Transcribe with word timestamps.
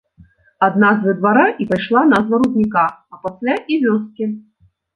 Ад 0.67 0.79
назвы 0.83 1.13
двара 1.19 1.43
і 1.65 1.67
пайшла 1.73 2.01
назва 2.15 2.35
рудніка, 2.45 2.89
а 3.17 3.23
пасля 3.29 3.55
і 3.77 3.81
вёскі. 3.87 4.33